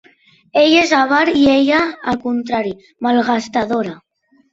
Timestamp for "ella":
1.55-1.81